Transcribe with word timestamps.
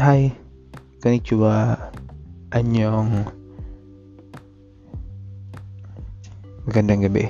Hi, 0.00 0.32
konnichiwa, 1.04 1.76
anyong, 2.56 3.20
magandang 6.64 7.04
gabi. 7.04 7.28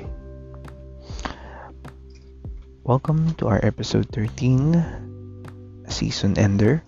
Welcome 2.87 3.35
to 3.43 3.51
our 3.51 3.59
episode 3.59 4.07
13, 4.15 4.79
season 5.91 6.39
ender. 6.39 6.79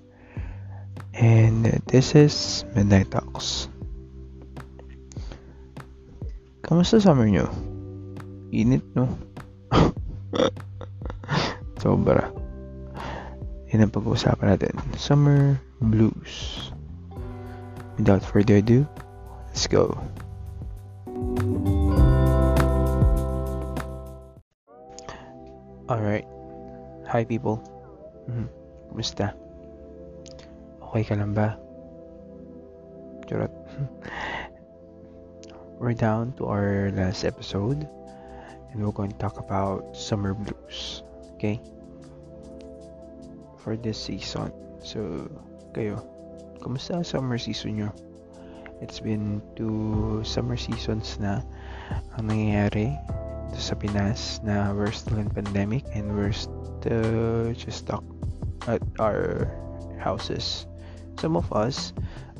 And 1.20 1.68
this 1.91 2.16
is 2.16 2.63
Midnight 2.80 3.12
Talks. 3.12 3.68
Kamusta 6.63 7.04
summer 7.04 7.27
nyo? 7.27 7.52
Init, 8.55 8.88
no? 8.95 9.12
Sobra. 11.84 12.31
Yan 13.73 13.90
ang 13.90 13.91
pag-uusapan 13.91 14.54
natin. 14.54 14.77
Summer 15.02 15.58
Blues. 15.84 16.72
Without 17.98 18.24
further 18.24 18.64
ado, 18.64 18.88
let's 19.48 19.68
go. 19.68 20.00
Alright. 25.91 26.26
Hi 27.12 27.27
people. 27.27 27.60
Kumusta? 28.90 29.36
Okay 30.90 31.04
ka 31.04 31.20
lang 31.20 31.36
ba? 31.36 31.60
We're 35.82 35.98
down 35.98 36.32
to 36.40 36.48
our 36.48 36.94
last 36.96 37.26
episode 37.26 37.84
and 38.72 38.77
we're 38.80 38.96
going 38.96 39.12
to 39.12 39.20
talk 39.20 39.38
about 39.38 39.98
summer 39.98 40.34
blues. 40.34 41.04
Okay? 41.36 41.60
For 43.60 43.76
this 43.76 43.98
season. 43.98 44.54
So, 44.82 45.27
kayo, 45.74 45.98
kumusta 46.62 47.02
summer 47.02 47.41
season 47.41 47.82
nyo? 47.82 47.90
It's 48.77 49.02
been 49.02 49.41
two 49.57 50.21
summer 50.21 50.54
seasons 50.54 51.18
na 51.18 51.41
ang 52.13 52.29
nangyayari 52.29 52.93
sa 53.57 53.74
Pinas 53.74 54.38
na 54.46 54.70
we're 54.70 54.94
still 54.94 55.18
in 55.18 55.34
pandemic 55.34 55.82
and 55.98 56.13
we're 56.13 56.35
still 56.35 57.49
just 57.57 57.90
stuck 57.90 58.05
at 58.70 58.85
our 59.01 59.49
houses. 59.98 60.70
Some 61.18 61.34
of 61.34 61.49
us 61.49 61.90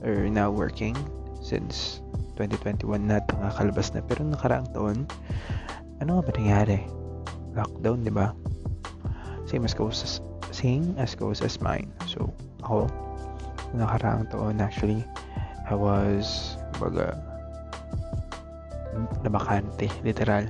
are 0.06 0.30
now 0.30 0.54
working 0.54 0.94
since 1.42 2.06
2021 2.38 3.10
na 3.10 3.18
nakakalabas 3.34 3.98
na 3.98 4.06
pero 4.06 4.22
nakaraang 4.30 4.70
taon 4.78 5.10
ano 6.06 6.22
nga 6.22 6.24
ba 6.30 6.32
nangyari? 6.38 6.80
Lockdown, 7.58 8.06
di 8.06 8.14
ba? 8.14 8.34
Same 9.50 9.66
as 9.66 9.74
goes 9.74 10.06
as, 10.06 10.22
same 10.54 10.94
as 11.02 11.18
goes 11.18 11.42
as 11.42 11.58
mine. 11.62 11.90
So, 12.10 12.34
ako, 12.66 12.90
nakaraang 13.74 14.30
taon 14.30 14.62
actually, 14.62 15.04
I 15.70 15.76
was, 15.76 16.58
baga, 16.80 17.18
nabakante, 19.26 19.90
literal, 20.06 20.46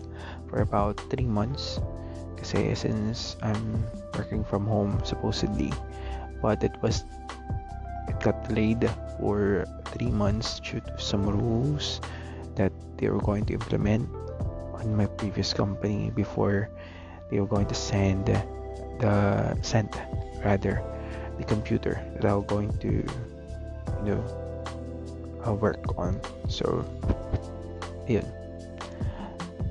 for 0.52 0.62
about 0.62 1.00
3 1.10 1.26
months. 1.26 1.80
Kasi 2.38 2.76
since 2.76 3.40
I'm 3.40 3.88
working 4.20 4.44
from 4.44 4.68
home, 4.68 5.00
supposedly, 5.08 5.72
but 6.44 6.60
it 6.60 6.76
was, 6.84 7.08
it 8.12 8.20
got 8.20 8.36
delayed 8.52 8.84
for 9.16 9.64
3 9.96 10.12
months 10.12 10.60
due 10.60 10.84
to 10.84 10.94
some 11.00 11.24
rules 11.24 12.04
that 12.60 12.76
they 13.00 13.08
were 13.08 13.24
going 13.24 13.48
to 13.48 13.56
implement 13.56 14.06
on 14.76 14.92
my 14.94 15.08
previous 15.18 15.56
company 15.56 16.12
before 16.12 16.68
they 17.32 17.40
were 17.40 17.48
going 17.48 17.66
to 17.66 17.74
send 17.74 18.28
the 19.00 19.58
send 19.64 19.90
rather 20.44 20.84
the 21.38 21.46
computer 21.46 22.02
that 22.16 22.26
I 22.26 22.34
was 22.36 22.46
going 22.46 22.72
to 22.86 22.92
you 24.04 24.06
know 24.06 24.22
uh, 25.46 25.54
work 25.54 25.82
on. 25.98 26.20
So 26.48 26.86
yun. 28.08 28.26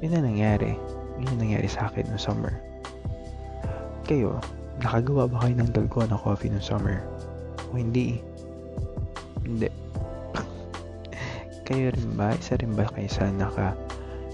Yun 0.03 0.11
na 0.13 0.21
nangyari. 0.25 0.75
Yun 1.21 1.37
yung 1.37 1.41
nangyari 1.49 1.69
sa 1.71 1.89
akin 1.89 2.09
no 2.11 2.19
summer. 2.19 2.53
Kayo 4.09 4.43
nakagawa 4.83 5.31
ba 5.31 5.47
kayo 5.47 5.63
ng 5.63 5.71
dalgo 5.71 6.03
na 6.09 6.19
coffee 6.19 6.51
no 6.51 6.59
summer? 6.59 7.05
O 7.71 7.79
hindi? 7.79 8.19
Hindi. 9.47 9.71
Kayo 11.67 11.95
rin 11.95 12.11
ba? 12.19 12.35
Isa 12.35 12.59
rin 12.59 12.75
ba 12.75 12.91
kayo 12.91 13.07
sa 13.07 13.31
naka 13.31 13.79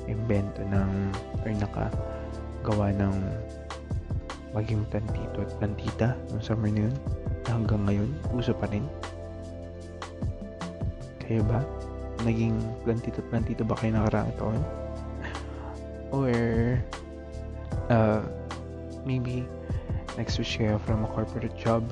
invento 0.08 0.64
ng 0.64 1.12
or 1.44 1.52
nakagawa 1.52 2.88
ng 2.96 3.14
maging 4.56 4.80
plantito 4.88 5.44
at 5.44 5.52
plantita 5.60 6.16
noong 6.32 6.40
summer 6.40 6.72
na 6.72 6.88
yun? 6.88 6.94
na 6.96 7.17
hanggang 7.48 7.82
ngayon 7.88 8.10
uso 8.36 8.52
pa 8.54 8.68
rin 8.68 8.84
kayo 11.20 11.44
ba 11.44 11.64
naging 12.24 12.56
plantito 12.84 13.20
at 13.20 13.26
plantito 13.32 13.62
ba 13.64 13.76
kayo 13.76 13.96
nakaraang 13.96 14.32
taon 14.40 14.60
or 16.14 16.32
uh, 17.92 18.24
maybe 19.04 19.44
nag-switch 20.16 20.60
kayo 20.60 20.80
from 20.82 21.04
a 21.04 21.08
corporate 21.12 21.54
job 21.56 21.84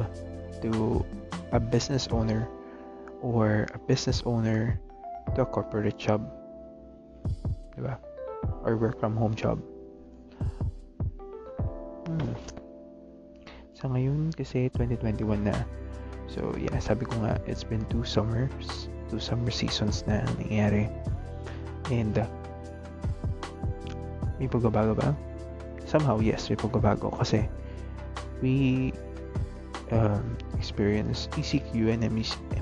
to 0.64 1.04
a 1.52 1.60
business 1.60 2.08
owner 2.08 2.48
or 3.20 3.68
a 3.76 3.78
business 3.84 4.24
owner 4.24 4.80
to 5.36 5.44
a 5.44 5.48
corporate 5.48 5.96
job 6.00 6.24
diba? 7.76 7.96
Or 8.64 8.76
work 8.76 8.98
from 8.98 9.16
home 9.16 9.34
job. 9.34 9.60
Sa 13.76 13.92
ngayon 13.92 14.32
kasi 14.32 14.72
2021 14.72 15.44
na. 15.44 15.52
So 16.32 16.56
yeah, 16.56 16.80
sabi 16.80 17.04
ko 17.04 17.20
nga 17.20 17.36
it's 17.44 17.62
been 17.62 17.84
two 17.92 18.02
summers, 18.08 18.88
two 19.12 19.20
summer 19.20 19.52
seasons 19.52 20.00
na 20.08 20.24
nangyayari. 20.40 20.88
And 21.92 22.16
uh, 22.16 22.28
may 24.40 24.48
pagbabago 24.48 24.96
ba? 24.96 25.12
Somehow 25.84 26.24
yes, 26.24 26.48
may 26.48 26.56
pagbabago 26.56 27.12
kasi 27.20 27.44
we 28.40 28.90
um, 29.92 30.36
experience 30.56 31.28
ECQ 31.36 31.92
and 31.92 32.02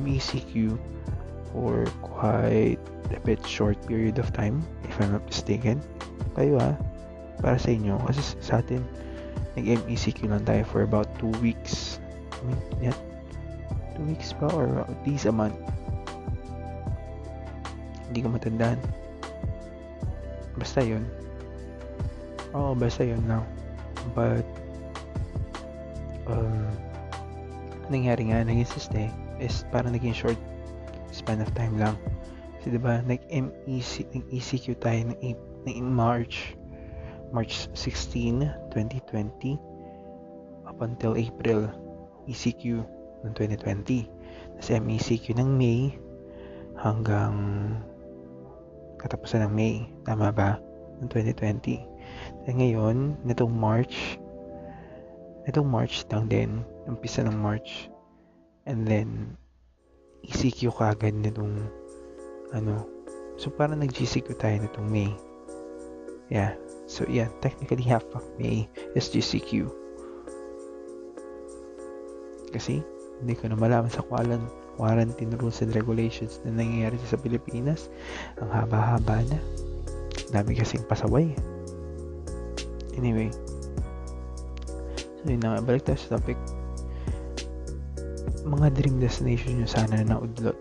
MECQ 0.02 0.76
for 1.54 1.86
quite 2.02 2.82
a 3.14 3.20
bit 3.22 3.38
short 3.46 3.78
period 3.86 4.18
of 4.18 4.32
time 4.34 4.62
if 4.88 4.98
I'm 5.00 5.14
not 5.14 5.24
mistaken 5.26 5.78
kayo 6.34 6.58
ha 6.58 6.74
para 7.38 7.56
sa 7.58 7.70
inyo 7.70 7.94
kasi 8.10 8.22
sa 8.42 8.58
atin 8.58 8.82
nag 9.54 9.64
MECQ 9.86 10.26
lang 10.26 10.42
tayo 10.42 10.62
for 10.66 10.82
about 10.82 11.06
2 11.22 11.30
weeks. 11.38 12.02
I 12.34 12.40
mean, 12.50 12.60
yeah, 12.90 12.98
2 13.96 14.10
weeks 14.10 14.34
pa 14.34 14.50
or 14.50 14.82
at 14.82 15.00
least 15.06 15.30
a 15.30 15.34
month. 15.34 15.56
Hindi 18.10 18.18
ko 18.26 18.28
matandaan. 18.34 18.78
Basta 20.58 20.82
yun. 20.82 21.06
Oo 22.54 22.74
basta 22.78 23.02
yun 23.02 23.22
lang. 23.26 23.42
But 24.14 24.46
um 26.30 26.70
nangyari 27.90 28.30
nga 28.32 28.46
nag-insist 28.46 28.94
eh 28.96 29.10
is 29.42 29.66
parang 29.68 29.92
naging 29.92 30.14
short 30.14 30.38
span 31.10 31.42
of 31.42 31.50
time 31.54 31.78
lang. 31.78 31.94
Kasi 32.58 32.74
diba 32.74 33.02
nag-MEC 33.06 34.08
nag-ECQ 34.14 34.66
tayo 34.82 35.00
ng, 35.10 35.36
ng 35.66 35.86
March 35.86 36.58
March 37.34 37.66
16 37.74 38.46
2020 38.70 39.58
up 40.70 40.78
until 40.86 41.18
April 41.18 41.66
ECQ 42.30 42.86
ng 43.26 43.32
2020 43.34 44.06
tapos 44.54 44.70
MECQ 44.70 45.34
ng 45.42 45.50
May 45.50 45.98
hanggang 46.78 47.34
katapusan 49.02 49.50
ng 49.50 49.52
May. 49.52 49.90
Tama 50.06 50.30
ba? 50.30 50.62
Ng 51.02 51.10
2020 51.10 52.46
at 52.46 52.54
ngayon 52.54 53.18
nitong 53.26 53.50
March 53.50 54.22
nitong 55.50 55.66
March 55.66 56.06
lang 56.14 56.30
din. 56.30 56.62
Umpisa 56.86 57.26
ng 57.26 57.34
March. 57.34 57.90
And 58.64 58.86
then 58.86 59.36
ECQ 60.22 60.70
kagad 60.72 61.18
nitong 61.18 61.66
ano. 62.54 62.86
So 63.36 63.50
parang 63.50 63.82
nag 63.82 63.90
GCQ 63.90 64.38
tayo 64.38 64.56
nitong 64.62 64.86
May. 64.86 65.10
Yeah 66.30 66.63
so 66.86 67.04
yeah 67.08 67.28
technically 67.40 67.84
half 67.84 68.04
of 68.12 68.24
May 68.36 68.68
is 68.94 69.08
GCQ 69.08 69.68
kasi 72.54 72.84
hindi 73.22 73.34
ko 73.34 73.50
na 73.50 73.58
malaman 73.58 73.90
sa 73.90 74.04
kwalan 74.06 74.42
quarantine 74.76 75.34
rules 75.38 75.62
and 75.62 75.74
regulations 75.74 76.42
na 76.42 76.50
nangyayari 76.54 76.98
sa 77.06 77.18
Pilipinas. 77.18 77.90
Ang 78.42 78.50
haba-haba 78.50 79.22
na 79.30 79.38
dami 80.34 80.58
kasing 80.58 80.82
pasaway. 80.90 81.30
Anyway. 82.98 83.30
So 85.22 85.30
yun 85.30 85.42
na 85.42 85.62
balik 85.62 85.86
tayo 85.86 85.98
sa 85.98 86.18
topic. 86.18 86.38
Mga 88.44 88.76
dream 88.76 89.00
destination 89.00 89.62
nyo 89.62 89.68
sana 89.70 90.04
na 90.04 90.20
udlot 90.20 90.58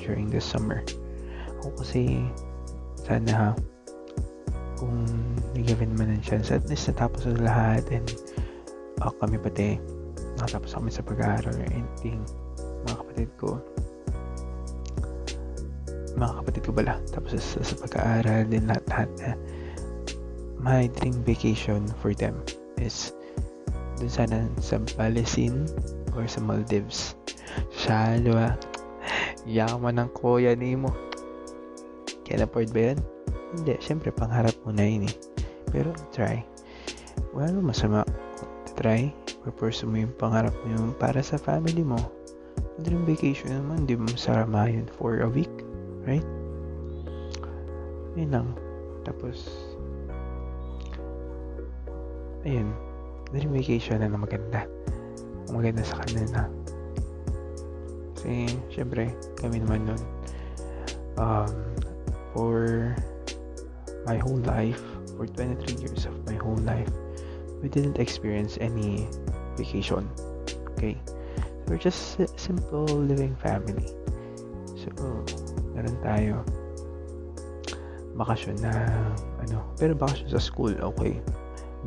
during 0.00 0.32
the 0.32 0.40
summer. 0.40 0.82
Ako 1.60 1.84
kasi 1.84 2.26
sana 3.04 3.32
ha 3.32 3.48
kung 4.84 5.08
given 5.64 5.96
man 5.96 6.12
ng 6.12 6.20
chance. 6.20 6.52
At 6.52 6.68
least 6.68 6.92
natapos 6.92 7.24
ang 7.24 7.40
lahat 7.40 7.88
and 7.88 8.04
uh, 9.00 9.08
kami 9.16 9.40
pati. 9.40 9.80
Nakatapos 10.36 10.76
kami 10.76 10.92
sa 10.92 11.00
pag-aaral 11.00 11.56
or 11.56 11.68
anything 11.72 12.20
mga 12.84 12.96
kapatid 13.00 13.30
ko. 13.40 13.50
Mga 16.14 16.32
kapatid 16.44 16.62
ko 16.68 16.70
bala 16.76 16.94
tapos 17.10 17.40
sa, 17.40 17.64
sa 17.64 17.74
pag-aaral 17.80 18.44
din 18.46 18.68
lahat-lahat 18.68 19.10
na. 19.24 19.32
My 20.60 20.88
dream 21.00 21.16
vacation 21.24 21.88
for 22.00 22.12
them 22.12 22.36
is 22.80 23.12
dun 24.00 24.12
sana 24.12 24.38
sa 24.60 24.80
Balisin 25.00 25.68
or 26.12 26.28
sa 26.28 26.44
Maldives. 26.44 27.16
Shalwa. 27.72 28.56
Yaman 29.44 30.00
ng 30.00 30.10
kuya 30.16 30.56
ni 30.56 30.76
mo. 30.76 30.92
Can 32.24 32.40
afford 32.40 32.72
ba 32.72 32.92
yan? 32.92 32.98
Hindi, 33.54 33.74
syempre 33.78 34.10
pangharap 34.10 34.54
mo 34.66 34.74
na 34.74 34.82
yun 34.82 35.06
eh. 35.06 35.14
Pero 35.70 35.94
try. 36.10 36.42
Naman 37.34 37.66
masama. 37.66 38.02
Try. 38.74 39.14
Or 39.46 39.54
pursue 39.54 39.86
mo 39.86 40.02
yung 40.02 40.14
pangarap 40.18 40.54
mo 40.62 40.66
yung 40.74 40.94
para 40.98 41.22
sa 41.22 41.38
family 41.38 41.82
mo. 41.82 41.98
Dream 42.82 43.06
vacation 43.06 43.54
naman. 43.54 43.86
Di 43.86 43.94
mo 43.94 44.10
masarama 44.10 44.66
yun 44.66 44.86
for 44.98 45.22
a 45.22 45.30
week. 45.30 45.50
Right? 46.06 46.26
Yun 48.18 48.30
lang. 48.30 48.48
Tapos 49.06 49.46
ayun. 52.42 52.70
Dream 53.34 53.50
vacation 53.54 54.02
na, 54.02 54.10
na 54.10 54.18
maganda. 54.18 54.66
Maganda 55.50 55.82
sa 55.86 56.02
kanila. 56.02 56.50
Kasi 58.14 58.50
syempre 58.70 59.10
kami 59.38 59.62
naman 59.62 59.90
nun. 59.90 60.02
Um, 61.14 61.50
for 62.34 62.90
my 64.06 64.16
whole 64.20 64.40
life 64.44 64.82
for 65.16 65.26
23 65.26 65.80
years 65.80 66.06
of 66.06 66.14
my 66.26 66.36
whole 66.36 66.60
life 66.62 66.90
we 67.64 67.68
didn't 67.68 67.96
experience 67.96 68.58
any 68.60 69.08
vacation 69.56 70.04
okay? 70.76 71.00
We're 71.66 71.80
just 71.80 72.20
simple 72.38 72.84
living 72.84 73.32
family. 73.40 73.88
So 74.76 74.92
meron 75.72 75.96
tayo 76.04 76.44
bakasyon 78.14 78.60
na 78.60 78.72
ano 79.40 79.64
pero 79.80 79.96
bakasyon 79.96 80.28
sa 80.28 80.42
school 80.42 80.76
okay? 80.76 81.24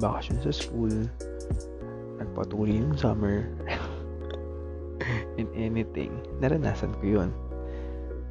Bakasyon 0.02 0.42
sa 0.42 0.50
school 0.50 0.92
nagpatuloy 2.18 2.74
yung 2.82 2.98
summer 2.98 3.46
in 5.40 5.46
anything. 5.54 6.10
Naranasan 6.42 6.98
ko 6.98 7.22
yun 7.22 7.30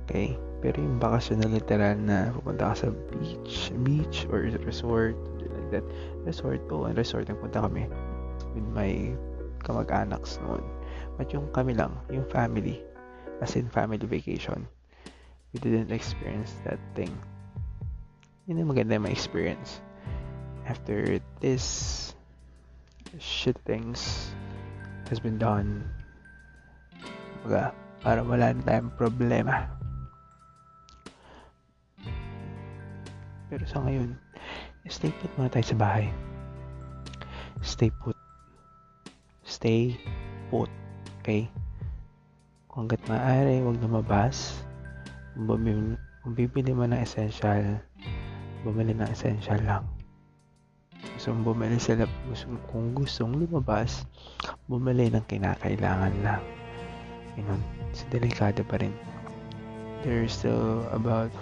okay 0.06 0.38
pero 0.64 0.80
yung 0.80 0.96
bakasyon 0.96 1.44
na 1.44 1.52
literal 1.52 1.96
na 2.00 2.32
pupunta 2.32 2.72
ka 2.72 2.74
sa 2.74 2.88
beach 3.12 3.70
beach 3.84 4.24
or 4.32 4.48
resort 4.64 5.16
like 5.38 5.70
that. 5.70 5.86
Resort 6.24 6.64
oh, 6.72 6.88
resort 6.96 7.28
nagpunta 7.28 7.60
kami 7.68 7.86
with 8.56 8.66
my 8.72 9.12
kamag-anaks 9.62 10.40
noon. 10.42 10.64
But 11.20 11.32
yung 11.32 11.52
kami 11.52 11.76
lang 11.76 11.92
yung 12.08 12.26
family 12.32 12.80
as 13.44 13.52
in 13.52 13.68
family 13.68 14.00
vacation 14.08 14.64
we 15.52 15.60
didn't 15.60 15.92
experience 15.92 16.56
that 16.64 16.80
thing. 16.96 17.12
Yun 18.48 18.64
ang 18.64 18.70
maganda 18.72 18.96
may 18.96 19.12
experience. 19.12 19.84
After 20.66 21.20
this 21.38 22.12
shit 23.20 23.56
things 23.68 24.32
has 25.12 25.20
been 25.20 25.38
done. 25.38 25.84
Baga 27.46 27.70
para 28.02 28.22
wala 28.22 28.54
na 28.54 28.62
tayong 28.62 28.92
problema 28.94 29.75
pero 33.46 33.62
sa 33.66 33.82
ngayon 33.82 34.14
stay 34.86 35.10
put 35.18 35.30
muna 35.34 35.50
tayo 35.50 35.66
sa 35.66 35.78
bahay. 35.78 36.06
Stay 37.62 37.90
put. 37.90 38.14
Stay 39.42 39.98
put 40.50 40.70
okay? 41.26 41.50
Kung 42.70 42.86
hanggat 42.86 43.02
maaari 43.10 43.58
huwag 43.66 43.82
lumabas 43.82 44.62
kung 45.34 46.34
bibili 46.38 46.70
mo 46.70 46.86
ng 46.86 47.02
essential. 47.02 47.82
Bumili 48.62 48.94
ng 48.94 49.10
essential 49.10 49.58
lang. 49.66 49.82
Gusto 51.18 51.34
mong 51.34 51.46
bumili 51.50 51.78
sila 51.82 52.06
gusto, 52.30 52.46
kung 52.70 52.94
gustong 52.94 53.34
lumabas 53.34 54.06
bumili 54.70 55.10
ng 55.10 55.22
kinakailangan 55.26 56.14
lang. 56.22 56.42
Yun. 57.34 57.58
So 57.90 58.06
delikado 58.10 58.62
pa 58.66 58.78
rin. 58.78 58.94
There's 60.06 60.30
still 60.30 60.86
about 60.94 61.34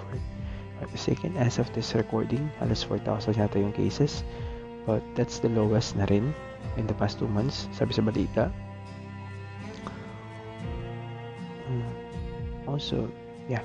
second 0.95 1.37
as 1.37 1.59
of 1.59 1.67
this 1.75 1.95
recording 1.95 2.51
halos 2.59 2.85
4,000 2.87 3.35
yata 3.35 3.59
yung 3.59 3.75
cases. 3.75 4.23
But 4.85 5.01
that's 5.17 5.41
the 5.41 5.49
lowest 5.49 5.97
na 5.97 6.05
rin 6.13 6.37
in 6.77 6.87
the 6.87 6.95
past 6.95 7.19
2 7.19 7.29
months 7.29 7.67
sabi 7.73 7.97
sa 7.97 8.05
balita. 8.05 8.53
Um, 11.67 11.85
also 12.69 13.09
yeah. 13.49 13.65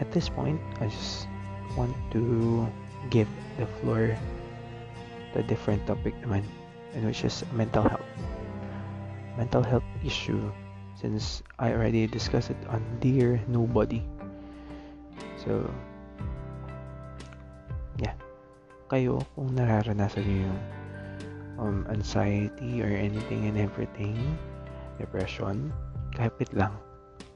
At 0.00 0.08
this 0.16 0.32
point 0.32 0.58
I 0.80 0.88
just 0.88 1.28
want 1.76 1.92
to 2.16 2.64
give 3.12 3.28
the 3.60 3.68
floor 3.80 4.16
the 5.36 5.44
different 5.44 5.84
topic 5.86 6.16
naman 6.24 6.42
and 6.96 7.06
which 7.06 7.22
is 7.22 7.44
mental 7.52 7.84
health. 7.86 8.08
Mental 9.38 9.62
health 9.62 9.86
issue 10.02 10.40
since 10.96 11.40
I 11.56 11.72
already 11.72 12.04
discussed 12.08 12.50
it 12.50 12.60
on 12.68 12.84
Dear 13.00 13.40
Nobody. 13.48 14.04
So 15.40 15.68
kayo 18.90 19.22
kung 19.38 19.54
nararanasan 19.54 20.26
nyo 20.26 20.38
yung 20.50 20.60
um, 21.62 21.78
anxiety 21.94 22.82
or 22.82 22.90
anything 22.90 23.46
and 23.46 23.54
everything, 23.54 24.18
depression, 24.98 25.70
kapit 26.18 26.50
lang. 26.50 26.74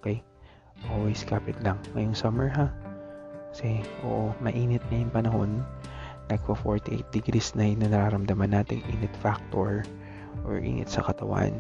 Okay? 0.03 0.19
Always 0.91 1.23
kapit 1.23 1.55
lang. 1.63 1.79
Ngayong 1.95 2.19
summer 2.19 2.51
ha. 2.51 2.67
Kasi, 3.55 3.87
oo, 4.03 4.35
mainit 4.43 4.83
na 4.91 5.07
yung 5.07 5.15
panahon. 5.15 5.51
Nagpo 6.27 6.59
48 6.59 7.15
degrees 7.15 7.55
na 7.55 7.71
yung 7.71 7.87
nararamdaman 7.87 8.51
nating 8.51 8.83
init 8.91 9.15
factor 9.23 9.87
or 10.43 10.59
init 10.59 10.91
sa 10.91 11.07
katawan. 11.07 11.55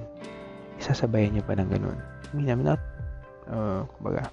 Isasabayan 0.82 1.38
nyo 1.38 1.44
pa 1.46 1.54
ng 1.54 1.70
ganun. 1.70 1.98
I 2.02 2.30
mean, 2.34 2.50
I'm 2.50 2.66
not, 2.66 2.82
uh, 3.46 3.86
kumbaga, 3.94 4.26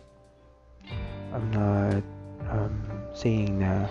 I'm 1.29 1.47
not 1.53 2.01
um, 2.49 2.81
saying 3.13 3.61
na 3.61 3.85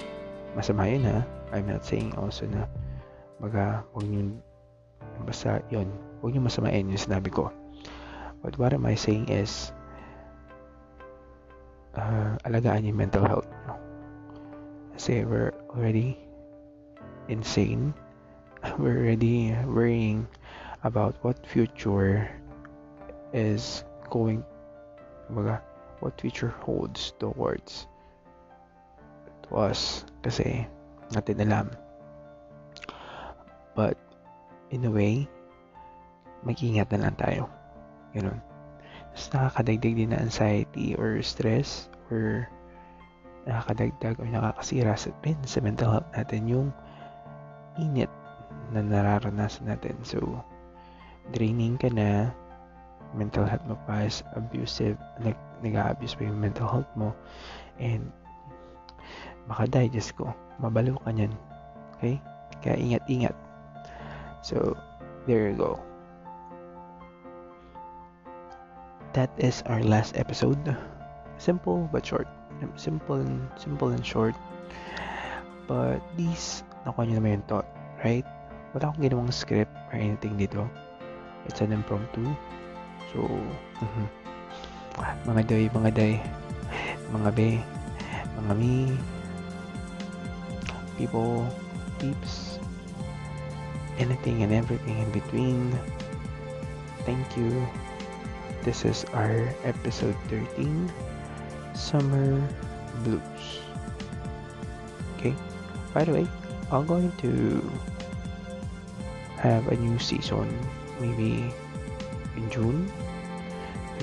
masama 0.57 0.87
yun 0.91 1.07
ha? 1.07 1.23
I'm 1.51 1.67
not 1.67 1.83
saying 1.83 2.15
also 2.15 2.47
na 2.47 2.67
baga 3.43 3.83
huwag 3.95 4.07
nyo 4.07 4.39
basta 5.27 5.63
yon 5.71 5.91
huwag 6.23 6.35
nyo 6.35 6.47
masamain 6.47 6.87
yung 6.87 7.01
sinabi 7.01 7.31
ko. 7.31 7.51
But 8.41 8.57
what 8.57 8.73
am 8.73 8.89
I 8.89 8.97
saying 8.97 9.29
is 9.29 9.73
uh, 11.95 12.41
alagaan 12.47 12.89
yung 12.89 12.97
mental 12.97 13.27
health 13.27 13.49
no? 13.69 13.77
kasi 14.97 15.25
we're 15.25 15.53
already 15.73 16.17
insane. 17.29 17.95
We're 18.77 19.01
already 19.01 19.57
worrying 19.65 20.29
about 20.85 21.17
what 21.25 21.47
future 21.49 22.29
is 23.33 23.85
going 24.13 24.45
baga 25.31 25.63
what 26.01 26.21
future 26.21 26.53
holds 26.61 27.13
towards 27.17 27.87
us 29.55 30.07
kasi 30.23 30.67
natin 31.11 31.43
alam. 31.43 31.67
But, 33.75 33.99
in 34.71 34.87
a 34.87 34.93
way, 34.93 35.27
mag-ingat 36.47 36.91
na 36.95 37.09
lang 37.09 37.17
tayo. 37.19 37.43
Ganun. 38.15 38.39
Tapos 39.11 39.27
nakakadagdag 39.35 39.95
din 39.99 40.11
na 40.15 40.23
anxiety 40.23 40.95
or 40.95 41.19
stress 41.23 41.91
or 42.11 42.47
nakakadagdag 43.47 44.19
or 44.23 44.29
nakakasira 44.31 44.95
sa, 44.95 45.11
rin 45.27 45.39
sa 45.43 45.59
mental 45.63 45.91
health 45.99 46.11
natin 46.15 46.47
yung 46.47 46.69
init 47.79 48.11
na 48.71 48.83
nararanasan 48.83 49.67
natin. 49.67 49.99
So, 50.07 50.23
draining 51.35 51.79
ka 51.79 51.91
na, 51.91 52.31
mental 53.15 53.43
health 53.47 53.67
mo 53.67 53.75
pa 53.91 54.07
is 54.07 54.23
abusive, 54.39 54.95
nag, 55.19 55.35
nag-abuse 55.67 56.15
pa 56.15 56.23
yung 56.31 56.39
mental 56.39 56.71
health 56.71 56.91
mo, 56.95 57.11
and 57.83 58.07
maka-digest 59.51 60.15
ko 60.15 60.31
mabaliw 60.63 60.95
ka 61.03 61.11
niyan. 61.11 61.35
Okay? 61.99 62.23
Kaya 62.63 62.77
ingat-ingat. 62.79 63.35
So, 64.45 64.77
there 65.27 65.51
you 65.51 65.57
go. 65.57 65.81
That 69.17 69.33
is 69.43 69.67
our 69.67 69.83
last 69.83 70.15
episode. 70.15 70.63
Simple 71.41 71.89
but 71.91 72.07
short. 72.07 72.29
Simple 72.77 73.25
and 73.25 73.49
simple 73.57 73.91
and 73.91 74.05
short. 74.05 74.37
But 75.65 76.05
these, 76.15 76.63
nakuha 76.85 77.09
nyo 77.09 77.15
naman 77.19 77.41
yung 77.41 77.47
thought, 77.49 77.69
right? 78.05 78.27
Wala 78.77 78.93
akong 78.93 79.03
ginawang 79.03 79.33
script 79.33 79.73
or 79.91 79.97
anything 79.97 80.37
dito. 80.37 80.69
It's 81.49 81.65
an 81.65 81.73
impromptu. 81.73 82.23
So, 83.11 83.25
mm-hmm. 83.81 84.07
mga 85.27 85.43
day, 85.49 85.65
mga 85.73 85.91
day, 85.97 86.15
mga 87.11 87.31
be, 87.35 87.51
mga 88.37 88.53
me, 88.55 88.95
people, 91.01 91.49
peeps, 91.97 92.61
anything 93.97 94.45
and 94.45 94.53
everything 94.53 95.01
in 95.01 95.09
between. 95.17 95.73
Thank 97.09 97.25
you. 97.41 97.49
This 98.61 98.85
is 98.85 99.09
our 99.17 99.49
episode 99.65 100.13
13 100.29 100.93
Summer 101.73 102.37
Blues. 103.01 103.65
Okay, 105.17 105.33
by 105.97 106.05
the 106.05 106.21
way, 106.21 106.27
I'm 106.69 106.85
going 106.85 107.09
to 107.25 107.65
have 109.41 109.65
a 109.73 109.77
new 109.81 109.97
season 109.97 110.45
maybe 111.01 111.49
in 112.37 112.45
June. 112.53 112.85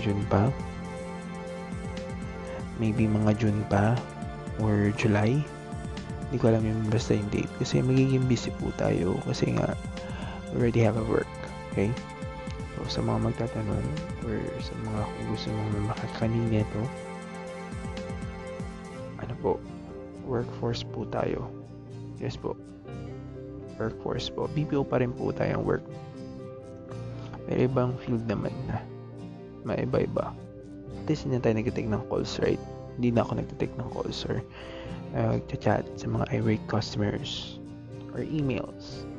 June 0.01 0.25
pa. 0.33 0.49
Maybe 2.81 3.05
mga 3.05 3.37
June 3.37 3.61
pa 3.69 3.93
or 4.57 4.89
July. 4.97 5.45
Hindi 6.27 6.37
ko 6.43 6.45
alam 6.51 6.63
yung 6.67 6.81
basta 6.91 7.15
yung 7.15 7.29
date 7.31 7.51
kasi 7.59 7.79
magiging 7.79 8.27
busy 8.27 8.51
po 8.59 8.67
tayo 8.75 9.15
kasi 9.23 9.55
nga 9.55 9.75
already 10.51 10.83
have 10.83 10.99
a 10.99 11.05
work. 11.07 11.29
Okay? 11.71 11.87
So, 12.77 12.99
sa 12.99 12.99
mga 13.01 13.31
magtatanong 13.31 13.87
or 14.27 14.37
sa 14.61 14.73
mga 14.85 15.01
kung 15.01 15.27
gusto 15.33 15.47
mong 15.49 15.87
makakanin 15.89 16.45
nito, 16.51 16.81
ano 19.17 19.33
po, 19.41 19.51
workforce 20.27 20.85
po 20.85 21.07
tayo. 21.09 21.47
Yes 22.21 22.37
po. 22.37 22.53
Workforce 23.81 24.29
po. 24.29 24.45
BPO 24.51 24.85
pa 24.85 25.01
rin 25.01 25.15
po 25.15 25.33
tayong 25.33 25.63
work. 25.63 25.85
May 27.47 27.65
ibang 27.65 27.95
field 28.03 28.27
naman 28.27 28.51
na 28.67 28.83
may 29.63 29.87
iba-iba. 29.87 30.35
At 31.01 31.05
least 31.07 31.23
hindi 31.23 31.39
na 31.39 31.43
tayo 31.43 31.55
nag-take 31.55 31.87
ng 31.87 32.03
calls, 32.11 32.35
right? 32.43 32.59
Hindi 32.99 33.15
na 33.15 33.23
ako 33.23 33.39
nag-take 33.39 33.73
ng 33.79 33.89
calls 33.95 34.27
or 34.27 34.43
uh, 35.17 35.41
chat 35.57 35.83
sa 35.97 36.05
mga 36.05 36.29
irate 36.37 36.65
customers 36.69 37.57
or 38.13 38.21
emails 38.21 39.09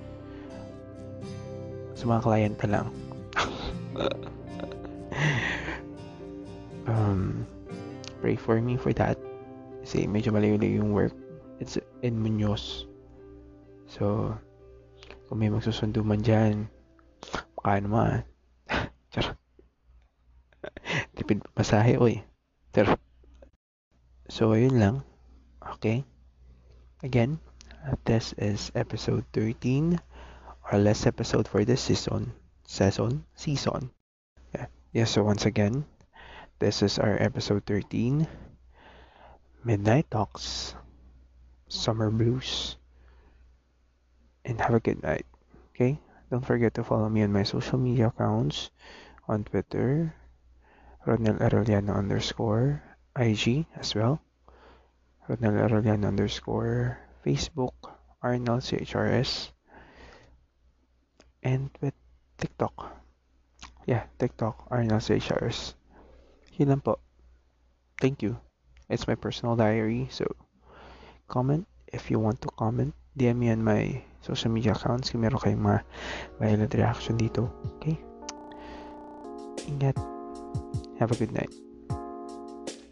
sa 1.99 2.07
mga 2.07 2.23
client 2.23 2.57
na 2.63 2.69
lang. 2.79 2.87
um, 6.87 7.43
pray 8.23 8.39
for 8.39 8.63
me 8.63 8.79
for 8.79 8.95
that. 8.95 9.19
Kasi 9.83 10.07
medyo 10.07 10.31
malayo-layo 10.31 10.79
yung 10.79 10.95
work. 10.95 11.15
It's 11.59 11.75
in 12.07 12.23
Muñoz. 12.23 12.87
So, 13.91 14.31
kung 15.27 15.43
may 15.43 15.51
magsusundo 15.51 16.07
man 16.07 16.23
dyan, 16.23 16.71
baka 17.59 17.83
naman. 17.83 18.23
Charot. 19.13 19.35
Tipid 21.19 21.43
masahe, 21.59 21.99
oy. 21.99 22.23
Charot. 22.71 23.03
So, 24.31 24.55
ayun 24.55 24.79
lang. 24.79 24.97
Okay. 25.69 26.05
Again, 27.03 27.39
this 28.05 28.33
is 28.41 28.73
episode 28.75 29.25
13, 29.33 30.01
our 30.73 30.79
last 30.81 31.07
episode 31.07 31.47
for 31.47 31.65
this 31.65 31.83
season. 31.83 32.33
Season? 32.65 33.25
Season. 33.37 33.91
Yeah. 34.55 34.67
yeah, 34.93 35.05
so 35.05 35.23
once 35.23 35.45
again, 35.45 35.85
this 36.59 36.83
is 36.83 36.99
our 36.99 37.21
episode 37.21 37.67
13, 37.67 38.27
Midnight 39.63 40.11
Talks, 40.11 40.75
Summer 41.69 42.11
Blues, 42.11 42.77
and 44.45 44.61
have 44.61 44.75
a 44.75 44.81
good 44.81 45.03
night. 45.03 45.27
Okay? 45.77 46.01
Don't 46.31 46.45
forget 46.45 46.75
to 46.75 46.85
follow 46.85 47.09
me 47.09 47.23
on 47.23 47.33
my 47.33 47.45
social 47.45 47.79
media 47.79 48.09
accounts 48.09 48.71
on 49.29 49.45
Twitter, 49.45 50.17
Ronel 51.07 51.39
Arellano 51.39 51.95
underscore, 51.95 52.83
IG 53.15 53.69
as 53.77 53.95
well. 53.95 54.21
Ronel 55.29 55.61
Arellano 55.61 56.09
underscore, 56.09 56.97
Facebook, 57.21 57.77
Arnold 58.23 58.65
CHRS, 58.65 59.53
and 61.45 61.69
with 61.85 61.93
TikTok. 62.39 62.97
Yeah, 63.85 64.09
TikTok, 64.19 64.67
Arnold 64.73 65.05
CHRS. 65.05 65.75
Yun 66.57 66.81
po. 66.81 66.99
Thank 68.01 68.25
you. 68.25 68.41
It's 68.89 69.07
my 69.07 69.15
personal 69.21 69.55
diary, 69.55 70.09
so 70.11 70.25
comment 71.29 71.69
if 71.93 72.11
you 72.11 72.19
want 72.19 72.41
to 72.41 72.49
comment. 72.57 72.97
DM 73.19 73.37
me 73.37 73.51
on 73.51 73.61
my 73.61 74.01
social 74.25 74.49
media 74.49 74.73
accounts 74.73 75.11
kung 75.11 75.21
meron 75.27 75.43
kayong 75.43 75.61
mga 75.61 75.81
violent 76.41 76.73
reaction 76.73 77.21
dito. 77.21 77.53
Okay? 77.77 78.01
Ingat. 79.69 79.99
Have 80.97 81.13
a 81.13 81.19
good 81.21 81.37
night. 81.37 81.53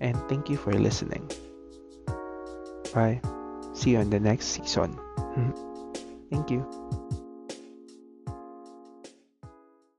And 0.05 0.19
thank 0.29 0.53
you 0.53 0.61
for 0.61 0.77
listening. 0.77 1.25
Bye. 2.97 3.21
See 3.75 3.91
you 3.91 4.01
in 4.01 4.09
the 4.09 4.19
next 4.19 4.47
season. 4.47 4.97
Thank 6.31 6.51
you. 6.51 6.65